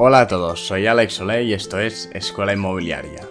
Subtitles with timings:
[0.00, 3.22] Hola a todos, soy Alex Solé y esto es Escuela Inmobiliaria.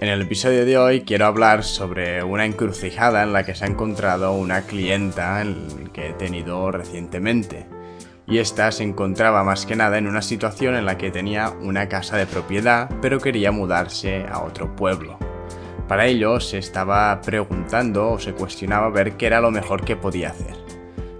[0.00, 3.68] En el episodio de hoy quiero hablar sobre una encrucijada en la que se ha
[3.68, 5.44] encontrado una clienta
[5.92, 7.66] que he tenido recientemente.
[8.26, 11.90] Y esta se encontraba más que nada en una situación en la que tenía una
[11.90, 15.18] casa de propiedad pero quería mudarse a otro pueblo.
[15.88, 20.30] Para ello se estaba preguntando o se cuestionaba ver qué era lo mejor que podía
[20.30, 20.56] hacer.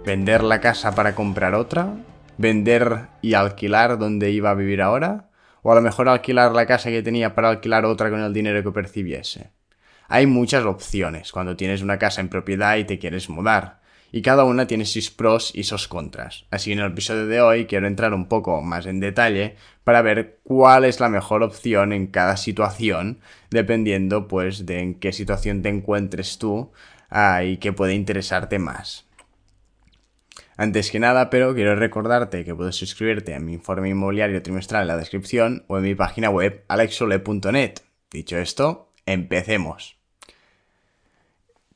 [0.06, 1.94] ¿Vender la casa para comprar otra?
[2.36, 5.30] ¿Vender y alquilar donde iba a vivir ahora?
[5.62, 8.62] ¿O a lo mejor alquilar la casa que tenía para alquilar otra con el dinero
[8.62, 9.50] que percibiese?
[10.08, 14.44] Hay muchas opciones cuando tienes una casa en propiedad y te quieres mudar y cada
[14.44, 16.44] una tiene sus pros y sus contras.
[16.52, 20.02] Así que en el episodio de hoy quiero entrar un poco más en detalle para
[20.02, 23.18] ver cuál es la mejor opción en cada situación,
[23.50, 26.70] dependiendo pues de en qué situación te encuentres tú
[27.10, 29.04] ah, y qué puede interesarte más.
[30.56, 34.88] Antes que nada, pero quiero recordarte que puedes suscribirte a mi informe inmobiliario trimestral en
[34.88, 37.80] la descripción o en mi página web alexole.net.
[38.10, 39.96] Dicho esto, empecemos.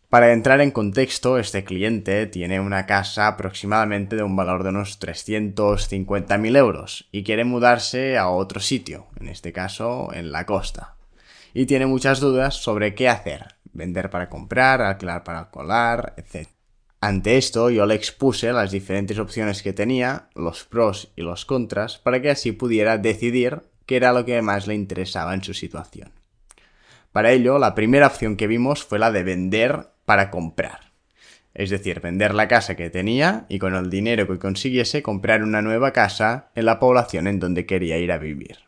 [0.08, 4.98] Para entrar en contexto, este cliente tiene una casa aproximadamente de un valor de unos
[5.00, 10.94] 350.000 euros y quiere mudarse a otro sitio, en este caso en la costa.
[11.52, 16.48] Y tiene muchas dudas sobre qué hacer, vender para comprar, alquilar para colar, etc.
[17.00, 21.98] Ante esto yo le expuse las diferentes opciones que tenía, los pros y los contras,
[21.98, 26.10] para que así pudiera decidir qué era lo que más le interesaba en su situación.
[27.12, 30.92] Para ello, la primera opción que vimos fue la de vender para comprar.
[31.54, 35.62] Es decir, vender la casa que tenía y con el dinero que consiguiese comprar una
[35.62, 38.67] nueva casa en la población en donde quería ir a vivir.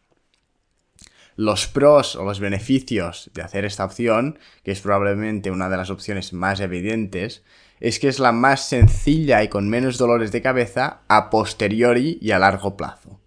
[1.40, 5.88] Los pros o los beneficios de hacer esta opción, que es probablemente una de las
[5.88, 7.44] opciones más evidentes,
[7.80, 12.32] es que es la más sencilla y con menos dolores de cabeza a posteriori y
[12.32, 13.22] a largo plazo.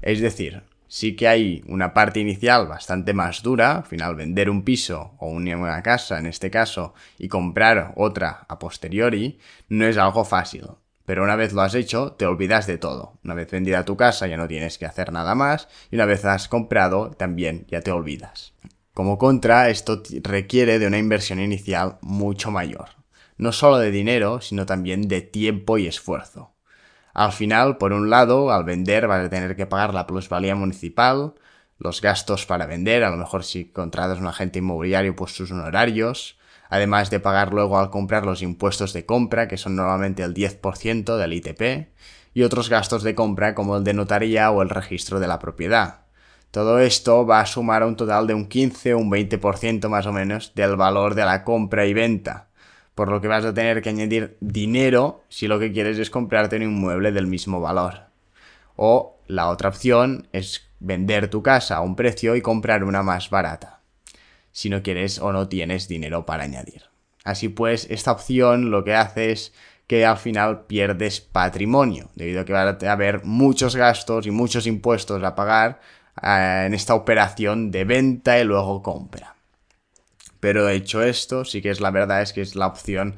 [0.00, 4.62] Es decir, sí que hay una parte inicial bastante más dura, al final vender un
[4.62, 10.24] piso o una casa en este caso y comprar otra a posteriori no es algo
[10.24, 10.68] fácil.
[11.06, 13.18] Pero una vez lo has hecho, te olvidas de todo.
[13.24, 16.24] Una vez vendida tu casa ya no tienes que hacer nada más y una vez
[16.24, 18.52] has comprado también ya te olvidas.
[18.92, 22.88] Como contra, esto requiere de una inversión inicial mucho mayor.
[23.38, 26.54] No solo de dinero, sino también de tiempo y esfuerzo.
[27.14, 31.34] Al final, por un lado, al vender vas a tener que pagar la plusvalía municipal,
[31.78, 36.38] los gastos para vender, a lo mejor si contratas un agente inmobiliario, pues sus honorarios,
[36.70, 41.16] además de pagar luego al comprar los impuestos de compra, que son normalmente el 10%
[41.16, 41.88] del ITP,
[42.34, 46.00] y otros gastos de compra como el de notaría o el registro de la propiedad.
[46.50, 50.12] Todo esto va a sumar un total de un 15 o un 20% más o
[50.12, 52.46] menos del valor de la compra y venta
[52.96, 56.56] por lo que vas a tener que añadir dinero si lo que quieres es comprarte
[56.56, 58.06] un inmueble del mismo valor.
[58.74, 63.28] O la otra opción es vender tu casa a un precio y comprar una más
[63.28, 63.75] barata,
[64.56, 66.84] si no quieres o no tienes dinero para añadir.
[67.24, 69.52] Así pues, esta opción lo que hace es
[69.86, 74.66] que al final pierdes patrimonio, debido a que va a haber muchos gastos y muchos
[74.66, 75.82] impuestos a pagar
[76.22, 79.36] eh, en esta operación de venta y luego compra.
[80.40, 83.16] Pero hecho esto, sí que es la verdad, es que es la opción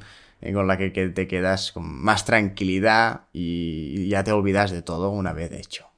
[0.53, 5.31] con la que te quedas con más tranquilidad y ya te olvidas de todo una
[5.31, 5.88] vez hecho.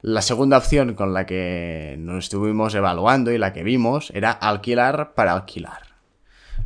[0.00, 5.14] La segunda opción con la que nos estuvimos evaluando y la que vimos era alquilar
[5.14, 5.88] para alquilar.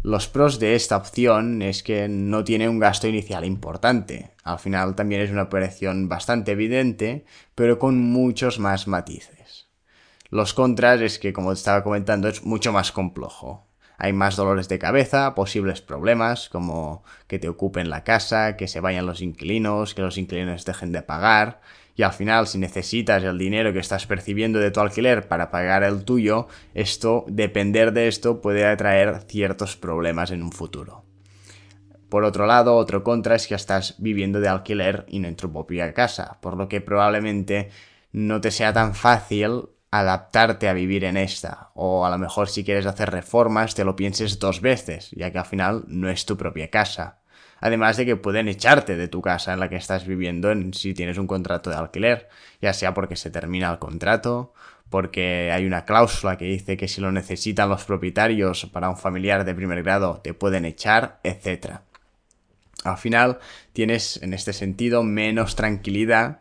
[0.03, 4.32] Los pros de esta opción es que no tiene un gasto inicial importante.
[4.44, 9.69] Al final también es una operación bastante evidente, pero con muchos más matices.
[10.28, 13.66] Los contras es que, como te estaba comentando, es mucho más complejo.
[13.97, 18.81] Hay más dolores de cabeza, posibles problemas como que te ocupen la casa, que se
[18.81, 21.60] vayan los inquilinos, que los inquilinos dejen de pagar,
[21.95, 25.83] y al final si necesitas el dinero que estás percibiendo de tu alquiler para pagar
[25.83, 31.05] el tuyo, esto, depender de esto, puede atraer ciertos problemas en un futuro.
[32.09, 35.51] Por otro lado, otro contra es que estás viviendo de alquiler y no en tu
[35.51, 37.71] propia casa, por lo que probablemente
[38.13, 41.71] no te sea tan fácil adaptarte a vivir en esta.
[41.75, 45.38] O a lo mejor si quieres hacer reformas te lo pienses dos veces, ya que
[45.38, 47.22] al final no es tu propia casa.
[47.62, 50.94] Además de que pueden echarte de tu casa en la que estás viviendo en, si
[50.94, 52.29] tienes un contrato de alquiler,
[52.61, 54.53] ya sea porque se termina el contrato,
[54.91, 59.44] porque hay una cláusula que dice que si lo necesitan los propietarios para un familiar
[59.44, 61.82] de primer grado te pueden echar, etc.
[62.82, 63.38] Al final
[63.73, 66.41] tienes en este sentido menos tranquilidad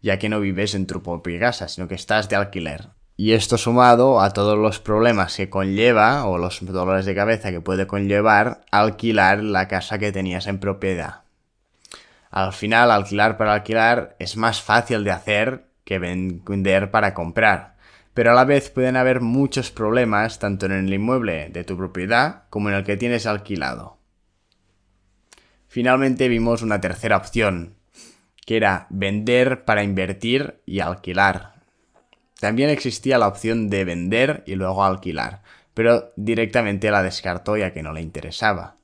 [0.00, 2.88] ya que no vives en tu propia casa, sino que estás de alquiler.
[3.22, 7.60] Y esto sumado a todos los problemas que conlleva, o los dolores de cabeza que
[7.60, 11.20] puede conllevar, alquilar la casa que tenías en propiedad.
[12.32, 17.76] Al final, alquilar para alquilar es más fácil de hacer que vender para comprar.
[18.12, 22.42] Pero a la vez pueden haber muchos problemas tanto en el inmueble de tu propiedad
[22.50, 23.98] como en el que tienes alquilado.
[25.68, 27.76] Finalmente vimos una tercera opción,
[28.44, 31.51] que era vender para invertir y alquilar.
[32.42, 35.42] También existía la opción de vender y luego alquilar,
[35.74, 38.78] pero directamente la descartó ya que no le interesaba.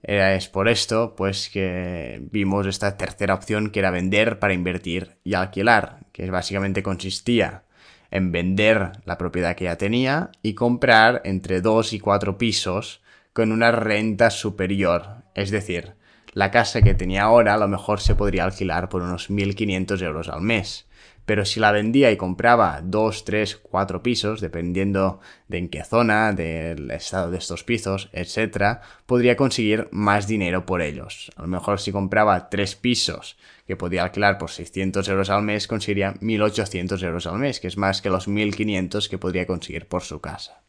[0.00, 5.34] Es por esto, pues, que vimos esta tercera opción que era vender para invertir y
[5.34, 7.64] alquilar, que básicamente consistía
[8.12, 13.02] en vender la propiedad que ya tenía y comprar entre dos y cuatro pisos
[13.32, 15.94] con una renta superior, es decir,
[16.32, 20.28] la casa que tenía ahora a lo mejor se podría alquilar por unos 1.500 euros
[20.28, 20.86] al mes.
[21.26, 26.32] Pero si la vendía y compraba dos, tres, cuatro pisos, dependiendo de en qué zona,
[26.32, 31.30] del estado de estos pisos, etc., podría conseguir más dinero por ellos.
[31.36, 35.66] A lo mejor si compraba tres pisos que podía alquilar por 600 euros al mes,
[35.66, 40.02] conseguiría 1.800 euros al mes, que es más que los 1.500 que podría conseguir por
[40.02, 40.64] su casa.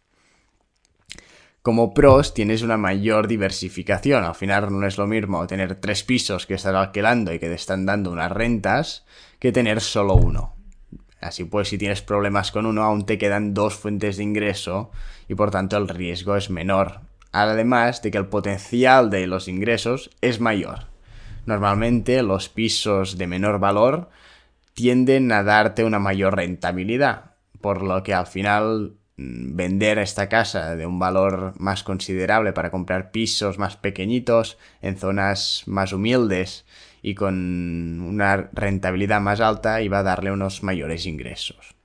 [1.66, 4.24] Como pros tienes una mayor diversificación.
[4.24, 7.56] Al final no es lo mismo tener tres pisos que estás alquilando y que te
[7.56, 9.04] están dando unas rentas
[9.45, 10.56] que tener solo uno.
[11.21, 14.89] Así pues, si tienes problemas con uno, aún te quedan dos fuentes de ingreso
[15.27, 17.01] y por tanto el riesgo es menor.
[17.31, 20.88] Además de que el potencial de los ingresos es mayor.
[21.45, 24.09] Normalmente los pisos de menor valor
[24.74, 30.88] tienden a darte una mayor rentabilidad, por lo que al final vender esta casa de
[30.88, 36.65] un valor más considerable para comprar pisos más pequeñitos en zonas más humildes
[37.06, 41.75] y con una rentabilidad más alta iba a darle unos mayores ingresos.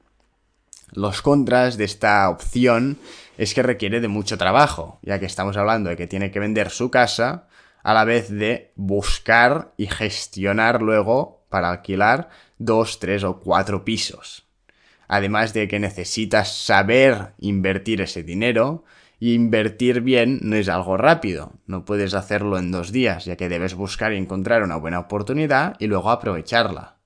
[0.92, 2.96] Los contras de esta opción
[3.36, 6.70] es que requiere de mucho trabajo, ya que estamos hablando de que tiene que vender
[6.70, 7.48] su casa
[7.82, 14.46] a la vez de buscar y gestionar luego para alquilar dos, tres o cuatro pisos
[15.12, 18.84] además de que necesitas saber invertir ese dinero,
[19.20, 23.50] y invertir bien no es algo rápido, no puedes hacerlo en dos días, ya que
[23.50, 26.96] debes buscar y encontrar una buena oportunidad y luego aprovecharla.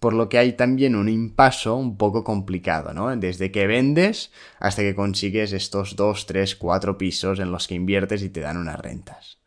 [0.00, 3.14] Por lo que hay también un impaso un poco complicado, ¿no?
[3.16, 8.22] Desde que vendes hasta que consigues estos dos, tres, cuatro pisos en los que inviertes
[8.22, 9.38] y te dan unas rentas.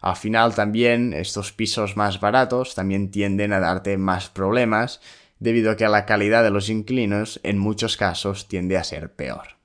[0.00, 5.00] Al final también estos pisos más baratos también tienden a darte más problemas
[5.40, 9.55] debido a que la calidad de los inclinos en muchos casos tiende a ser peor.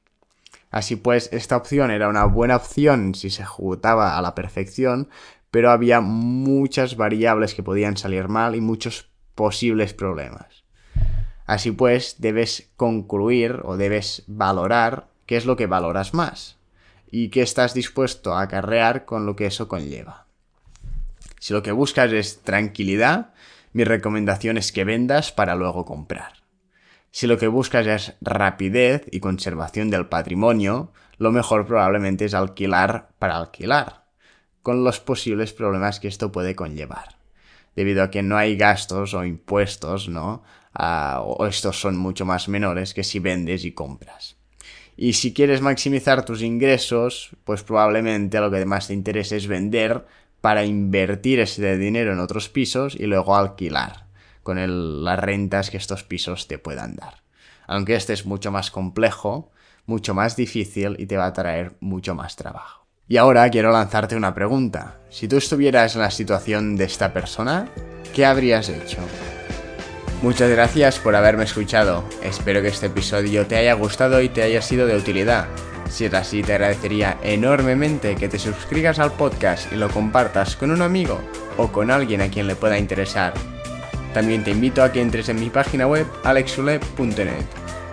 [0.72, 5.10] Así pues, esta opción era una buena opción si se ejecutaba a la perfección,
[5.52, 10.64] pero había muchas variables que podían salir mal y muchos posibles problemas.
[11.46, 16.58] Así pues, debes concluir o debes valorar qué es lo que valoras más
[17.12, 20.26] y qué estás dispuesto a acarrear con lo que eso conlleva.
[21.40, 23.34] Si lo que buscas es tranquilidad,
[23.74, 26.41] mi recomendación es que vendas para luego comprar.
[27.12, 33.10] Si lo que buscas es rapidez y conservación del patrimonio, lo mejor probablemente es alquilar
[33.20, 34.06] para alquilar,
[34.64, 37.18] con los posibles problemas que esto puede conllevar.
[37.76, 40.44] Debido a que no hay gastos o impuestos, ¿no?
[40.74, 44.38] o estos son mucho más menores que si vendes y compras.
[44.96, 50.06] Y si quieres maximizar tus ingresos, pues probablemente lo que más te interese es vender
[50.40, 54.11] para invertir ese dinero en otros pisos y luego alquilar
[54.44, 57.24] con las rentas que estos pisos te puedan dar.
[57.68, 59.52] Aunque este es mucho más complejo,
[59.86, 62.86] mucho más difícil y te va a traer mucho más trabajo.
[63.08, 65.00] Y ahora quiero lanzarte una pregunta.
[65.10, 67.68] Si tú estuvieras en la situación de esta persona,
[68.14, 69.00] ¿qué habrías hecho?
[70.22, 72.06] Muchas gracias por haberme escuchado.
[72.24, 75.48] Espero que este episodio te haya gustado y te haya sido de utilidad.
[75.90, 80.72] Si es así, te agradecería enormemente que te suscribas al podcast y lo compartas con
[80.72, 81.20] un amigo
[81.58, 83.34] o con alguien a quien le pueda interesar.
[84.14, 87.46] También te invito a que entres en mi página web alexule.net,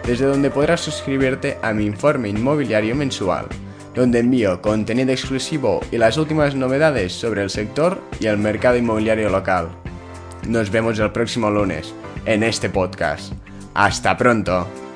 [0.05, 3.47] desde donde podrás suscribirte a mi informe inmobiliario mensual,
[3.95, 9.31] donde envío contenido exclusivo y las últimas novedades sobre el sector y el mercado inmobiliario
[9.31, 9.69] local.
[10.49, 11.95] Nos vemos el próximo lunes
[12.25, 13.33] en este podcast.
[13.75, 14.88] Hasta pronto.